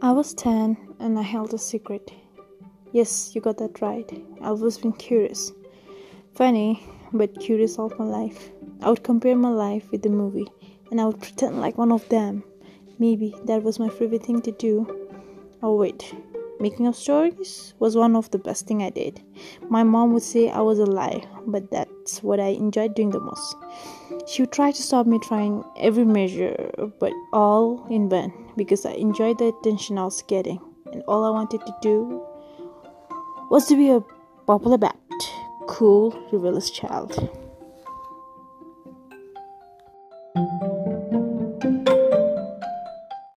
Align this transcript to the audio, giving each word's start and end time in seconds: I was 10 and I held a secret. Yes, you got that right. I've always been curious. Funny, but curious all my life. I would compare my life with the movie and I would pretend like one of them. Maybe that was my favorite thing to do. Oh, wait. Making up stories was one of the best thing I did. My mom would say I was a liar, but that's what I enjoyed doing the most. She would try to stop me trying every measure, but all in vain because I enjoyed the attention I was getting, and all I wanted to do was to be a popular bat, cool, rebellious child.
I 0.00 0.12
was 0.12 0.32
10 0.32 0.76
and 1.00 1.18
I 1.18 1.22
held 1.22 1.52
a 1.52 1.58
secret. 1.58 2.12
Yes, 2.92 3.34
you 3.34 3.40
got 3.40 3.58
that 3.58 3.82
right. 3.82 4.08
I've 4.40 4.60
always 4.60 4.78
been 4.78 4.92
curious. 4.92 5.50
Funny, 6.36 6.80
but 7.12 7.40
curious 7.40 7.80
all 7.80 7.92
my 7.98 8.04
life. 8.04 8.50
I 8.80 8.90
would 8.90 9.02
compare 9.02 9.34
my 9.34 9.48
life 9.48 9.90
with 9.90 10.02
the 10.02 10.08
movie 10.08 10.46
and 10.92 11.00
I 11.00 11.06
would 11.06 11.20
pretend 11.20 11.60
like 11.60 11.76
one 11.76 11.90
of 11.90 12.08
them. 12.10 12.44
Maybe 13.00 13.34
that 13.46 13.64
was 13.64 13.80
my 13.80 13.88
favorite 13.88 14.24
thing 14.24 14.40
to 14.42 14.52
do. 14.52 15.08
Oh, 15.64 15.74
wait. 15.74 16.14
Making 16.60 16.88
up 16.88 16.96
stories 16.96 17.74
was 17.78 17.96
one 17.96 18.16
of 18.16 18.30
the 18.32 18.38
best 18.38 18.66
thing 18.66 18.82
I 18.82 18.90
did. 18.90 19.22
My 19.68 19.84
mom 19.84 20.12
would 20.12 20.24
say 20.24 20.50
I 20.50 20.60
was 20.60 20.80
a 20.80 20.86
liar, 20.86 21.20
but 21.46 21.70
that's 21.70 22.20
what 22.22 22.40
I 22.40 22.48
enjoyed 22.48 22.96
doing 22.96 23.10
the 23.10 23.20
most. 23.20 23.56
She 24.26 24.42
would 24.42 24.50
try 24.50 24.72
to 24.72 24.82
stop 24.82 25.06
me 25.06 25.20
trying 25.20 25.62
every 25.76 26.04
measure, 26.04 26.70
but 26.98 27.12
all 27.32 27.86
in 27.88 28.08
vain 28.08 28.32
because 28.56 28.84
I 28.84 28.92
enjoyed 28.92 29.38
the 29.38 29.54
attention 29.60 29.98
I 29.98 30.04
was 30.04 30.22
getting, 30.22 30.60
and 30.92 31.02
all 31.06 31.24
I 31.24 31.30
wanted 31.30 31.64
to 31.64 31.74
do 31.80 32.20
was 33.50 33.66
to 33.68 33.76
be 33.76 33.90
a 33.90 34.02
popular 34.46 34.78
bat, 34.78 34.98
cool, 35.68 36.10
rebellious 36.32 36.70
child. 36.70 37.30